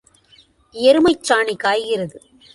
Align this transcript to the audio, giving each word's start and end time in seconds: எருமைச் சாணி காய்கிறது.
எருமைச் 0.75 1.23
சாணி 1.29 1.55
காய்கிறது. 1.55 2.17